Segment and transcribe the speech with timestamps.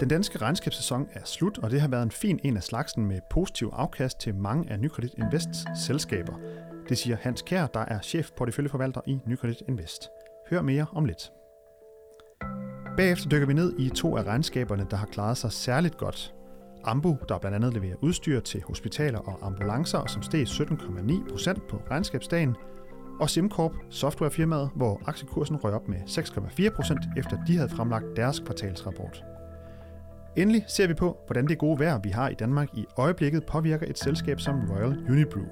[0.00, 3.20] Den danske regnskabssæson er slut, og det har været en fin en af slagsen med
[3.30, 6.34] positiv afkast til mange af Nykredit Invests selskaber.
[6.88, 10.08] Det siger Hans Kær, der er chef porteføljeforvalter i Nykredit Invest.
[10.50, 11.32] Hør mere om lidt.
[12.96, 16.34] Bagefter dykker vi ned i to af regnskaberne, der har klaret sig særligt godt.
[16.84, 21.76] Ambu, der blandt andet leverer udstyr til hospitaler og ambulancer, som steg 17,9 procent på
[21.90, 22.56] regnskabsdagen,
[23.20, 28.40] og SimCorp, softwarefirmaet, hvor aktiekursen røg op med 6,4 procent, efter de havde fremlagt deres
[28.40, 29.24] kvartalsrapport.
[30.36, 33.86] Endelig ser vi på, hvordan det gode vejr, vi har i Danmark i øjeblikket, påvirker
[33.90, 35.44] et selskab som Royal Unibrew.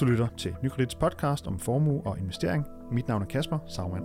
[0.00, 2.66] Du lytter til Nykredits podcast om formue og investering.
[2.92, 4.04] Mit navn er Kasper Sagmann.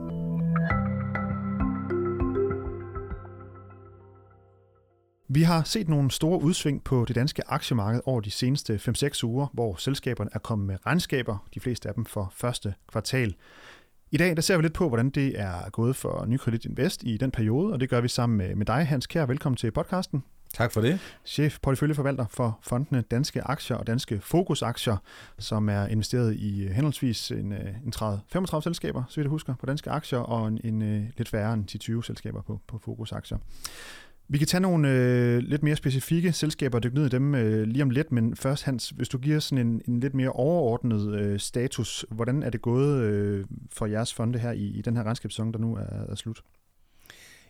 [5.29, 9.47] Vi har set nogle store udsving på det danske aktiemarked over de seneste 5-6 uger,
[9.53, 13.35] hvor selskaberne er kommet med regnskaber, de fleste af dem for første kvartal.
[14.11, 17.17] I dag der ser vi lidt på, hvordan det er gået for Nykredit Invest i
[17.17, 19.25] den periode, og det gør vi sammen med, med dig, Hans Kær.
[19.25, 20.23] Velkommen til podcasten.
[20.53, 20.99] Tak for det.
[21.25, 24.97] Chef porteføljeforvalter for fondene Danske Aktier og Danske Fokusaktier,
[25.39, 29.55] som er investeret i øh, henholdsvis en, øh, en 30-35 selskaber, så vidt jeg husker,
[29.55, 33.37] på danske aktier, og en, en øh, lidt færre end 10-20 selskaber på, på Fokusaktier.
[34.27, 37.63] Vi kan tage nogle øh, lidt mere specifikke selskaber og dykke ned i dem øh,
[37.67, 41.15] lige om lidt, men først Hans, hvis du giver sådan en, en lidt mere overordnet
[41.15, 45.03] øh, status, hvordan er det gået øh, for jeres fonde her i, i den her
[45.03, 46.41] regnskabssæson, der nu er, er slut?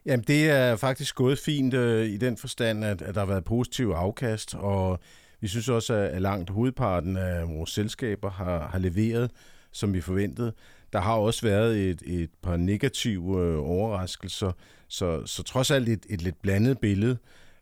[0.06, 3.44] Jamen det er faktisk gået fint øh, i den forstand, at, at der har været
[3.44, 5.00] positiv afkast, og
[5.42, 9.32] vi synes også, at langt hovedparten af vores selskaber har, har leveret,
[9.72, 10.54] som vi forventede.
[10.96, 14.52] Der har også været et, et par negative øh, overraskelser,
[14.88, 17.18] så, så trods alt et, et lidt blandet billede.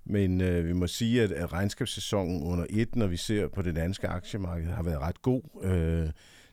[0.05, 3.75] Men øh, vi må sige, at, at regnskabssæsonen under et, når vi ser på det
[3.75, 5.41] danske aktiemarked, har været ret god.
[5.63, 6.09] Øh,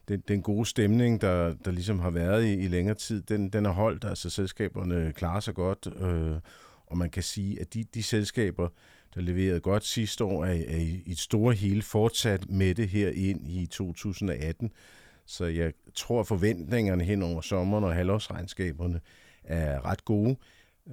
[0.09, 3.67] den, den gode stemning, der, der ligesom har været i, i længere tid, den, den
[3.67, 4.05] er holdt.
[4.05, 6.37] Altså selskaberne klarer sig godt, øh,
[6.87, 8.69] og man kan sige, at de, de selskaber,
[9.15, 13.11] der leverede godt sidste år, er, er i et store hele fortsat med det her
[13.11, 14.71] ind i 2018.
[15.31, 19.01] Så jeg tror, at forventningerne hen over sommeren og halvårsregnskaberne
[19.45, 20.37] er ret gode.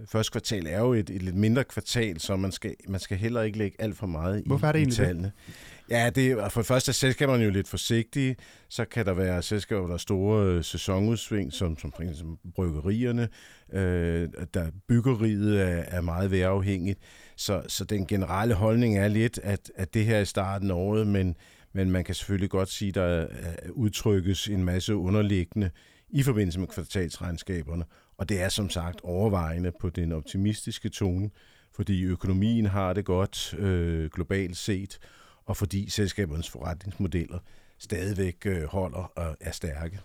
[0.05, 3.41] Første kvartal er jo et, et lidt mindre kvartal, så man skal, man skal heller
[3.41, 5.31] ikke lægge alt for meget i, Hvorfor er det i tallene.
[5.47, 5.53] Det?
[5.89, 8.35] Ja, det, for det første er selskaberne jo lidt forsigtige.
[8.69, 13.29] Så kan der være selskaber, der er store øh, sæsonudsving, som, som for eksempel bryggerierne.
[13.73, 16.99] Øh, der byggeriet er, er meget vejrafhængigt.
[17.35, 21.07] Så, så den generelle holdning er lidt, at, at det her er starten af året,
[21.07, 21.35] men,
[21.77, 25.69] men man kan selvfølgelig godt sige, der øh, udtrykkes en masse underliggende
[26.09, 27.85] i forbindelse med kvartalsregnskaberne,
[28.17, 31.29] og det er som sagt overvejende på den optimistiske tone,
[31.75, 34.99] fordi økonomien har det godt øh, globalt set,
[35.45, 37.39] og fordi selskabernes forretningsmodeller
[37.77, 39.99] stadigvæk øh, holder og er stærke.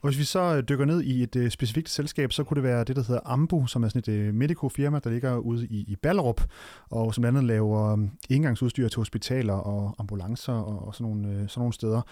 [0.00, 2.64] Og hvis vi så øh, dykker ned i et øh, specifikt selskab, så kunne det
[2.64, 5.84] være det, der hedder Ambu, som er sådan et øh, medico-firma, der ligger ude i,
[5.88, 6.40] i Ballerup,
[6.90, 11.12] og som blandt andet laver øh, um, indgangsudstyr til hospitaler og ambulancer og, og sådan,
[11.12, 12.02] nogle, øh, sådan nogle steder.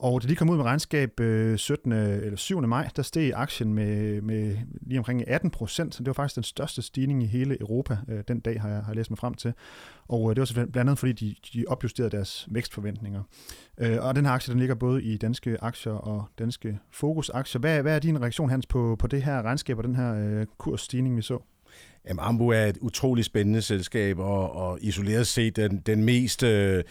[0.00, 1.92] Og da de kom ud med regnskab øh, 17.
[1.92, 2.60] eller 7.
[2.60, 5.98] maj, der steg aktien med, med lige omkring 18 procent.
[5.98, 8.86] Det var faktisk den største stigning i hele Europa øh, den dag, har jeg, har
[8.88, 9.52] jeg læst mig frem til.
[10.08, 13.22] Og øh, det var så blandt andet, fordi de, de opjusterede deres vækstforventninger.
[13.82, 17.60] Uh, og den her aktie, den ligger både i danske aktier og danske fokusaktier.
[17.60, 20.46] Hvad, hvad er din reaktion, Hans, på, på det her regnskab og den her øh,
[20.58, 21.42] kursstigning, vi så?
[22.08, 26.84] Jamen, Ambu er et utroligt spændende selskab, og, og isoleret set den, den mest øh,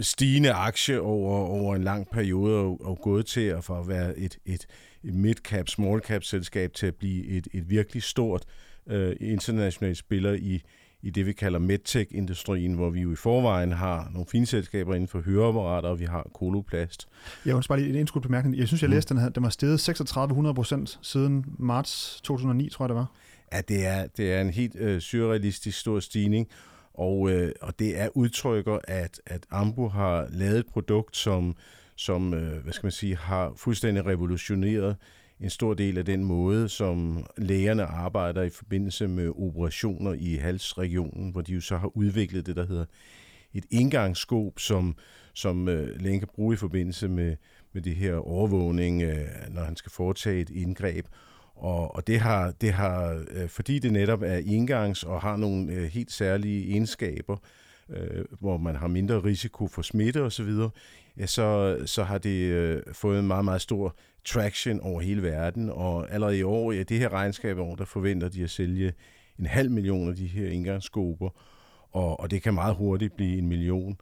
[0.00, 4.18] stigende aktie over, over en lang periode, og, og gået til at for at være
[4.18, 4.66] et, et,
[5.04, 8.44] et mid-cap, small-cap selskab til at blive et, et virkelig stort
[8.86, 10.62] øh, internationalt spiller i,
[11.02, 15.08] i det, vi kalder medtech-industrien, hvor vi jo i forvejen har nogle fine selskaber inden
[15.08, 17.08] for høreapparater, og vi har koloplast.
[17.46, 18.58] Jeg ønsker bare lige en indskudt bemærkning.
[18.58, 18.94] Jeg synes, jeg mm.
[18.94, 23.06] læste, den, her, den var steget 3600 procent siden marts 2009, tror jeg det var.
[23.54, 26.48] Ja, det er, det er en helt øh, surrealistisk stor stigning,
[26.94, 31.56] og, øh, og det er udtrykker, at, at Ambu har lavet et produkt, som,
[31.96, 34.96] som øh, hvad skal man sige, har fuldstændig revolutioneret
[35.40, 41.30] en stor del af den måde, som lægerne arbejder i forbindelse med operationer i halsregionen,
[41.30, 42.84] hvor de jo så har udviklet det, der hedder
[43.52, 44.96] et indgangsskob, som,
[45.34, 47.36] som øh, lægen kan bruge i forbindelse med,
[47.72, 51.06] med det her overvågning, øh, når han skal foretage et indgreb.
[51.54, 55.72] Og, og det har, det har øh, fordi det netop er indgangs og har nogle
[55.72, 57.36] øh, helt særlige egenskaber,
[57.90, 60.50] øh, hvor man har mindre risiko for smitte osv.,
[61.18, 65.70] ja, så, så har det øh, fået en meget, meget stor traction over hele verden,
[65.70, 68.92] og allerede i år, ja, det her regnskab år, der forventer de at sælge
[69.38, 71.30] en halv million af de her indgangsskober,
[71.92, 73.96] og, og det kan meget hurtigt blive en million.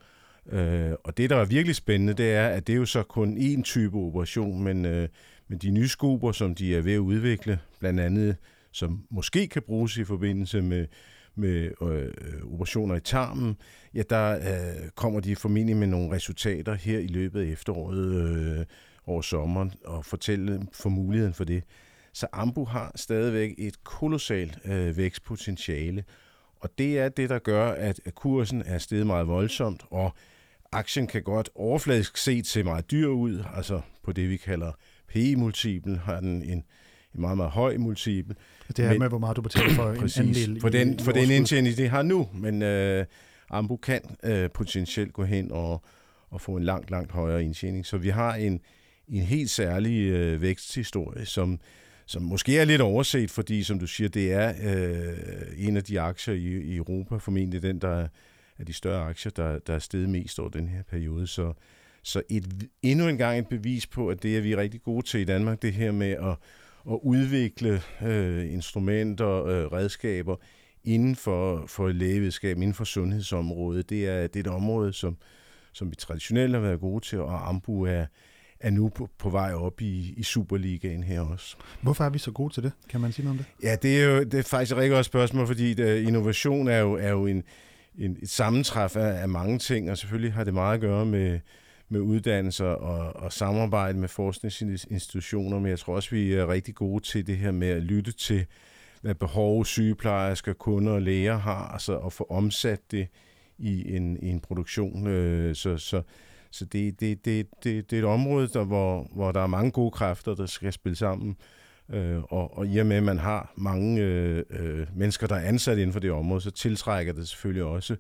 [0.51, 3.37] Øh, og det, der er virkelig spændende, det er, at det er jo så kun
[3.37, 5.09] én type operation, men, øh,
[5.53, 8.37] men de nye skober, som de er ved at udvikle, blandt andet,
[8.71, 10.87] som måske kan bruges i forbindelse med,
[11.35, 13.57] med øh, operationer i tarmen,
[13.95, 18.65] ja, der øh, kommer de formentlig med nogle resultater her i løbet af efteråret øh,
[19.07, 21.63] over sommeren og fortælle for muligheden for det.
[22.13, 26.05] Så Ambu har stadigvæk et kolossalt øh, vækstpotentiale,
[26.61, 30.13] og det er det, der gør, at kursen er steget meget voldsomt, og
[30.73, 34.73] aktien kan godt overfladisk set se meget dyr ud, altså på det, vi kalder
[35.13, 36.65] PE-multiplen, har den en,
[37.15, 38.35] en meget, meget høj multiple.
[38.69, 41.03] Det er men, med, hvor meget du betaler for præcis, en andel for den, i,
[41.03, 43.07] for den indtjening, det har nu, men øh,
[43.51, 45.83] Ambu kan øh, potentielt gå hen og,
[46.31, 47.87] og få en langt, langt højere indtjening.
[47.87, 48.61] Så vi har en,
[49.09, 51.61] en helt særlig øh, væksthistorie, som,
[52.07, 56.01] som måske er lidt overset, fordi som du siger, det er øh, en af de
[56.01, 58.09] aktier i, i Europa, formentlig den, der
[58.59, 61.27] er de større aktier, der, der er steget mest over den her periode.
[61.27, 61.53] Så,
[62.03, 65.21] så et, endnu en gang et bevis på, at det er vi rigtig gode til
[65.21, 66.37] i Danmark, det her med at,
[66.91, 70.37] at udvikle øh, instrumenter og øh, redskaber
[70.85, 73.91] inden for, for lægevidenskab, inden for sundhedsområdet.
[73.91, 75.17] Det er, det er et område, som,
[75.73, 78.07] som vi traditionelt har været gode til, og Ambu er,
[78.61, 81.57] er nu på, på vej op i, i Superligaen her også.
[81.81, 82.73] Hvorfor er vi så gode til det?
[82.89, 83.67] Kan man sige noget om det?
[83.67, 86.69] Ja, det er jo det er faktisk et rigtig godt spørgsmål, fordi det, øh, innovation
[86.69, 87.43] er jo, er jo en,
[87.99, 91.41] en, et sammentræf af, af mange ting, og selvfølgelig har det meget at gøre med,
[91.93, 97.05] med uddannelser og, og samarbejde med forskningsinstitutioner, men jeg tror også, vi er rigtig gode
[97.05, 98.47] til det her med at lytte til,
[99.03, 103.09] hvad behov sygeplejersker, kunder og læger har, altså at få omsat det
[103.59, 105.07] i en, i en produktion.
[105.07, 106.03] Øh, så, så,
[106.51, 109.71] så det, det, det, det, det er et område, der, hvor, hvor der er mange
[109.71, 111.37] gode kræfter, der skal spille sammen.
[111.91, 115.49] Øh, og, og i og med, at man har mange øh, øh, mennesker, der er
[115.49, 117.97] ansat inden for det område, så tiltrækker det selvfølgelig også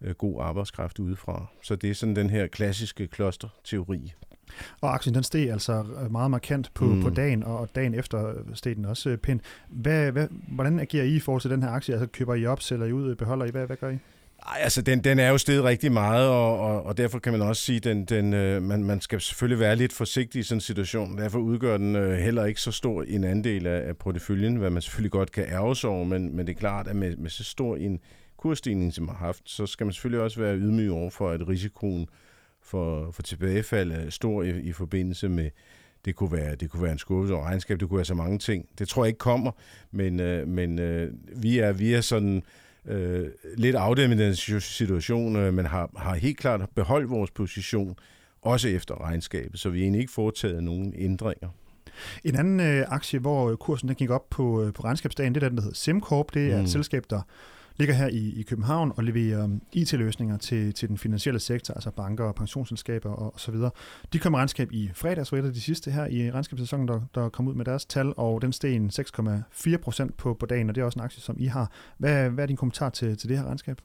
[0.00, 1.46] øh, god arbejdskraft udefra.
[1.62, 4.12] Så det er sådan den her klassiske klosterteori.
[4.80, 7.02] Og aktien den steg altså meget markant på, mm.
[7.02, 9.42] på dagen, og dagen efter steg den også pænt.
[9.68, 11.94] Hvad, hvad, hvordan agerer I i forhold til den her aktie?
[11.94, 13.50] Altså køber I op, sælger I ud, beholder I?
[13.50, 13.98] Hvad, hvad gør I?
[14.46, 17.42] Ej, altså den, den er jo steget rigtig meget, og, og, og derfor kan man
[17.42, 20.56] også sige, at den, den, øh, man, man skal selvfølgelig være lidt forsigtig i sådan
[20.56, 21.18] en situation.
[21.18, 24.82] Derfor udgør den øh, heller ikke så stor en andel af, af porteføljen, hvad man
[24.82, 27.44] selvfølgelig godt kan ærge sig over, men, men det er klart, at med, med så
[27.44, 28.00] stor en
[28.44, 32.06] kursstigning, som har haft, så skal man selvfølgelig også være ydmyg over for, at risikoen
[32.62, 35.50] for, for tilbagefald er stor i, i forbindelse med,
[36.04, 38.38] det kunne være, det kunne være en skuffelse og regnskab, det kunne være så mange
[38.38, 38.68] ting.
[38.78, 39.52] Det tror jeg ikke kommer,
[39.90, 42.42] men, øh, men øh, vi, er, vi er sådan
[42.86, 43.26] øh,
[43.56, 47.96] lidt afdæmmet den situation, øh, men har, har helt klart beholdt vores position,
[48.42, 51.48] også efter regnskabet, så vi egentlig ikke foretaget nogen ændringer.
[52.24, 55.48] En anden øh, aktie, hvor kursen den gik op på, øh, på regnskabsdagen, det er
[55.48, 56.34] den, der hedder SimCorp.
[56.34, 56.64] Det er mm.
[56.64, 57.20] et selskab, der
[57.76, 61.90] ligger her i, i København og leverer um, IT-løsninger til, til den finansielle sektor, altså
[61.90, 63.70] banker og pensionsselskaber og, og så videre.
[64.12, 67.28] De kom regnskab i fredags, var et af de sidste her i regnskabssæsonen, der, der
[67.28, 70.80] kom ud med deres tal, og den steg 6,4 procent på, på dagen, og det
[70.80, 71.70] er også en aktie, som I har.
[71.98, 73.80] Hvad, hvad er din kommentar til, til det her regnskab?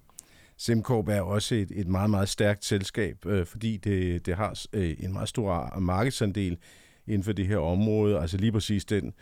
[0.58, 4.96] SimCorp er også et, et meget, meget stærkt selskab, øh, fordi det, det har øh,
[5.00, 6.58] en meget stor markedsandel
[7.08, 8.20] inden for det her område.
[8.20, 9.14] Altså lige præcis den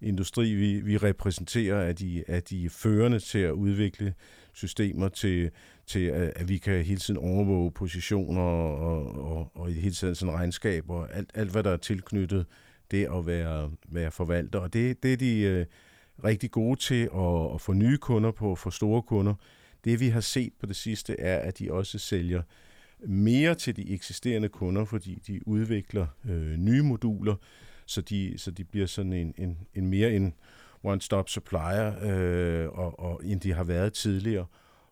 [0.00, 4.14] industri, vi, vi repræsenterer, er de, er de førende til at udvikle
[4.52, 5.50] systemer til,
[5.86, 10.14] til at, at vi kan hele tiden overvåge positioner og, og, og i hele tiden
[10.14, 12.46] sådan regnskab og alt, alt, hvad der er tilknyttet
[12.90, 14.58] det at være, være forvalter.
[14.58, 15.66] Og det, det er de øh,
[16.24, 19.34] rigtig gode til at, at få nye kunder på, for store kunder.
[19.84, 22.42] Det vi har set på det sidste er, at de også sælger
[23.00, 27.34] mere til de eksisterende kunder, fordi de udvikler øh, nye moduler,
[27.86, 30.34] så de, så de bliver sådan en, en, en mere en
[30.84, 34.46] one-stop supplier, øh, og, og, end de har været tidligere.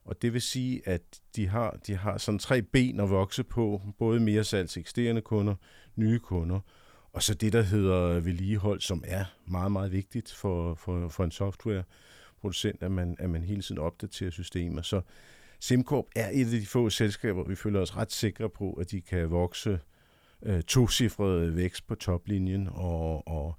[0.05, 1.03] Og det vil sige, at
[1.37, 5.21] de har, de har sådan tre ben at vokse på, både mere salg til eksisterende
[5.21, 5.55] kunder,
[5.97, 6.61] nye kunder,
[7.13, 11.31] og så det, der hedder vedligehold, som er meget, meget vigtigt for, for, for en
[11.31, 14.83] softwareproducent, at man, at man hele tiden opdaterer systemer.
[14.83, 15.01] Så
[15.61, 19.01] SimCorp er et af de få selskaber, vi føler os ret sikre på, at de
[19.01, 19.79] kan vokse
[20.45, 23.59] øh, tocifret vækst på toplinjen, og, og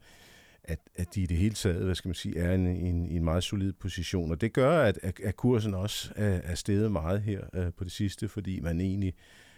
[0.64, 3.08] at, at de i det hele taget, hvad skal man sige, er i en, en,
[3.10, 4.32] en meget solid position.
[4.32, 7.92] Og det gør, at, at kursen også er, er steget meget her øh, på det
[7.92, 9.14] sidste, fordi man egentlig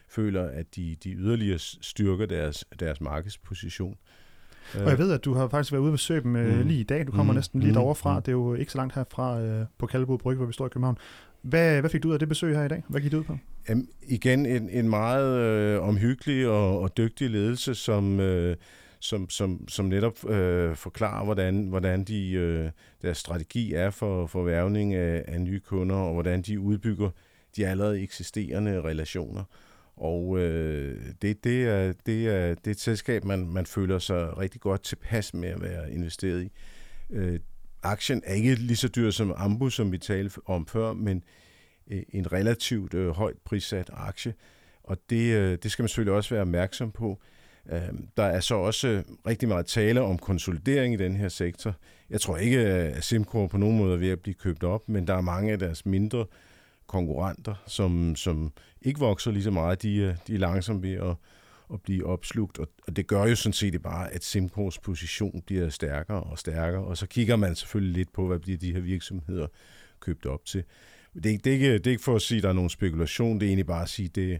[0.10, 3.98] føler, at de, de yderligere styrker deres, deres markedsposition.
[4.74, 6.68] Og jeg ved, at du har faktisk været ude ved besøge dem mm.
[6.68, 7.08] lige i dag.
[7.08, 7.38] Du kommer mm.
[7.38, 7.74] næsten lige mm.
[7.74, 8.18] derovre fra.
[8.18, 8.24] Mm.
[8.24, 10.70] Det er jo ikke så langt herfra øh, på Kaldebod Brygge, hvor vi står i
[10.70, 10.98] København.
[11.50, 12.84] Hvad, hvad fik du ud af det besøg her i dag?
[12.90, 13.38] Hvad gik det ud på?
[13.70, 18.56] Jamen, igen en, en meget øh, omhyggelig og, og dygtig ledelse, som, øh,
[19.00, 22.70] som, som, som netop øh, forklarer, hvordan, hvordan de, øh,
[23.02, 27.10] deres strategi er for, for værvning af, af nye kunder, og hvordan de udbygger
[27.56, 29.44] de allerede eksisterende relationer.
[29.96, 34.38] Og øh, det, det, er, det, er, det er et selskab, man, man føler sig
[34.38, 36.52] rigtig godt tilpas med at være investeret i.
[37.10, 37.40] Øh,
[37.92, 41.24] aktien er ikke lige så dyr som Ambu, som vi talte om før, men
[41.92, 44.34] øh, en relativt øh, højt prissat aktie.
[44.84, 47.20] Og det, øh, det skal man selvfølgelig også være opmærksom på.
[47.72, 47.82] Øh,
[48.18, 51.76] der er så også øh, rigtig meget tale om konsolidering i den her sektor.
[52.10, 54.90] Jeg tror ikke, øh, at Simcorp på nogen måde er ved at blive købt op,
[54.90, 56.26] men der er mange af deres mindre
[56.88, 58.52] konkurrenter, som, som
[58.82, 59.82] ikke vokser lige så meget.
[59.82, 61.16] De, øh, de er langsomt ved at,
[61.74, 65.70] at blive opslugt, og, og det gør jo sådan set bare, at Simcorps position bliver
[65.70, 69.48] stærkere og stærkere, og så kigger man selvfølgelig lidt på, hvad bliver de her virksomheder
[70.00, 70.64] købt op til.
[71.14, 73.40] Det, det, er ikke, det er ikke for at sige, at der er nogen spekulation,
[73.40, 74.40] det er egentlig bare at sige, at det,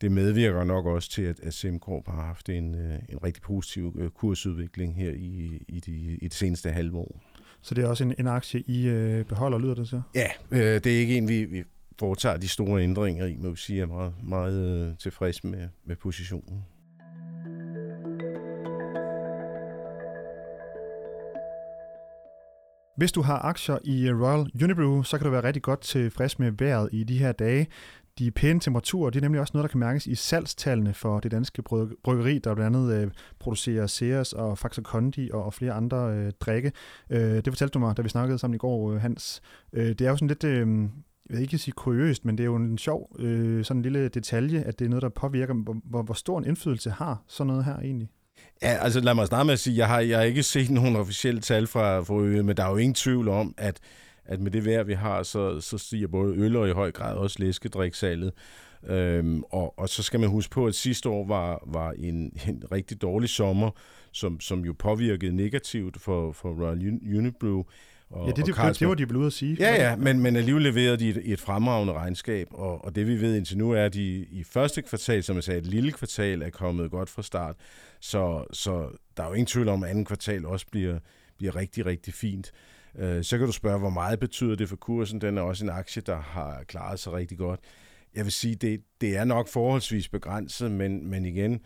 [0.00, 3.96] det medvirker nok også til, at, at Simcorp har haft en, øh, en rigtig positiv
[3.98, 7.20] øh, kursudvikling her i, i, de, i det seneste halve år.
[7.62, 10.02] Så det er også en, en aktie, I øh, beholder, lyder det så?
[10.14, 11.64] Ja, øh, det er ikke en, vi, vi
[11.98, 15.96] foretager de store ændringer i, må vi sige, er meget, meget øh, tilfreds med, med
[15.96, 16.64] positionen.
[22.96, 26.38] Hvis du har aktier i øh, Royal Unibrew, så kan du være rigtig godt tilfreds
[26.38, 27.66] med vejret i de her dage.
[28.18, 31.30] De pæne temperaturer, det er nemlig også noget, der kan mærkes i salgstallene for det
[31.30, 31.62] danske
[32.04, 33.10] bryggeri, der blandt andet øh,
[33.40, 36.72] producerer Ceres og Faxe Kondi og, og flere andre øh, drikke.
[37.10, 39.42] Øh, det fortalte du mig, da vi snakkede sammen i går, øh, Hans.
[39.72, 40.88] Øh, det er jo sådan lidt, øh,
[41.28, 44.08] jeg vil ikke sige kuriøst, men det er jo en sjov øh, sådan en lille
[44.08, 47.64] detalje, at det er noget, der påvirker, hvor, hvor, stor en indflydelse har sådan noget
[47.64, 48.08] her egentlig?
[48.62, 50.96] Ja, altså lad mig starte med at sige, jeg har, jeg har ikke set nogen
[50.96, 53.80] officielle tal fra, fra øen, men der er jo ingen tvivl om, at
[54.26, 57.16] at med det vejr, vi har, så, så stiger både øl og i høj grad
[57.16, 58.32] også læskedriksalget.
[58.86, 62.16] Øhm, og, og så skal man huske på, at sidste år var, var en,
[62.48, 63.70] en rigtig dårlig sommer,
[64.12, 67.62] som, som jo påvirkede negativt for, for Royal Unibrew.
[68.10, 69.56] Og, ja, det, det, det, det var de vel ude at sige.
[69.60, 73.20] Ja, ja, men, men alligevel leverede de et, et fremragende regnskab, og, og det vi
[73.20, 76.42] ved indtil nu er, at de i første kvartal, som jeg sagde, et lille kvartal,
[76.42, 77.56] er kommet godt fra start.
[78.00, 80.98] Så, så der er jo ingen tvivl om, at anden kvartal også bliver,
[81.38, 82.52] bliver rigtig, rigtig fint.
[82.98, 85.20] Øh, så kan du spørge, hvor meget betyder det for kursen?
[85.20, 87.60] Den er også en aktie, der har klaret sig rigtig godt.
[88.14, 91.60] Jeg vil sige, det, det er nok forholdsvis begrænset, men, men igen,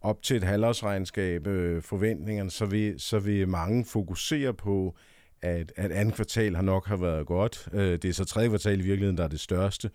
[0.00, 4.96] op til et halvårsregnskab, øh, forventningerne, så vil, så vil mange fokusere på,
[5.42, 7.68] at, at andet kvartal har nok har været godt.
[7.72, 9.90] Øh, det er så tredje kvartal i virkeligheden, der er det største.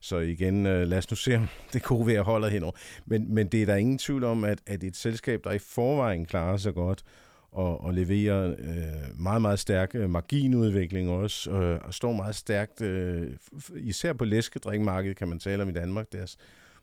[0.00, 2.72] Så igen, øh, lad os nu se, om det gode vejr holder henover.
[3.06, 6.26] Men, men det er der ingen tvivl om, at, at et selskab, der i forvejen
[6.26, 7.04] klarer sig godt,
[7.52, 12.80] og, og leverer øh, meget, meget stærk øh, marginudvikling også, øh, og står meget stærkt,
[12.80, 13.30] øh,
[13.76, 16.36] især på læskedrikmarkedet kan man tale om i Danmark, deres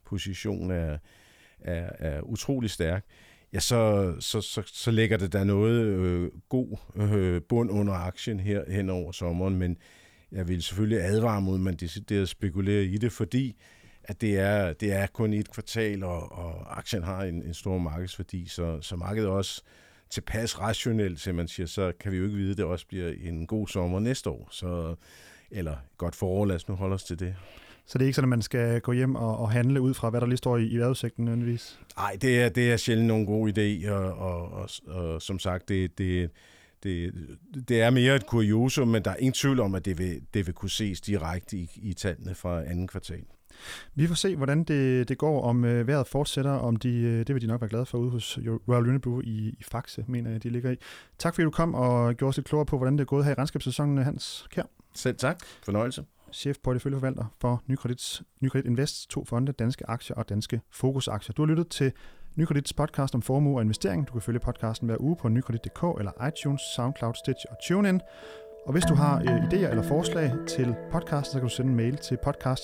[0.05, 0.97] position er,
[1.59, 3.05] er, er utrolig stærk,
[3.57, 8.39] ja, så, så, så, så lægger det der noget øh, god øh, bund under aktien
[8.39, 9.77] her hen over sommeren, men
[10.31, 13.55] jeg vil selvfølgelig advare mod, at man decideret spekulerer i det, fordi
[14.03, 17.77] at det er, det er kun et kvartal, og, og aktien har en, en stor
[17.77, 19.61] markedsværdi, så, så markedet også
[20.09, 23.13] tilpas rationelt, som man siger, så kan vi jo ikke vide, at det også bliver
[23.21, 24.47] en god sommer næste år.
[24.51, 24.95] Så,
[25.51, 27.35] eller godt forår, lad os nu holde os til det.
[27.87, 30.09] Så det er ikke sådan, at man skal gå hjem og, og handle ud fra,
[30.09, 31.79] hvad der lige står i, i vejrudsigten nødvendigvis?
[31.97, 35.69] Nej, det er, det er sjældent nogen god idé, og, og, og, og som sagt,
[35.69, 36.29] det, det,
[36.83, 37.13] det,
[37.67, 40.47] det er mere et kuriosum, men der er ingen tvivl om, at det vil, det
[40.47, 43.23] vil kunne ses direkte i, i tallene fra anden kvartal.
[43.95, 47.35] Vi får se, hvordan det, det går, om øh, vejret fortsætter, om de, øh, det
[47.35, 50.43] vil de nok være glade for ude hos Royal Unibrew i, i Faxe, mener jeg,
[50.43, 50.75] de ligger i.
[51.17, 53.31] Tak fordi du kom og gjorde os lidt klogere på, hvordan det er gået her
[53.31, 54.63] i regnskabssæsonen, Hans Kær.
[54.95, 55.39] Selv tak.
[55.63, 56.03] Fornøjelse.
[56.31, 61.33] Chef porteføljeforvalter for Nykredits, Nykredit Invest, to fonde, danske aktier og danske fokusaktier.
[61.33, 61.91] Du har lyttet til
[62.35, 64.07] Nykredits podcast om formue og investering.
[64.07, 68.01] Du kan følge podcasten hver uge på nykredit.dk eller iTunes, SoundCloud, Stitch og TuneIn.
[68.65, 71.77] Og hvis du har øh, idéer eller forslag til podcasten, så kan du sende en
[71.77, 72.63] mail til podcast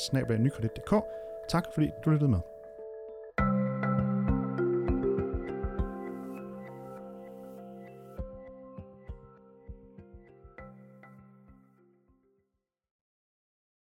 [1.49, 2.52] Tak fordi du lyttede med.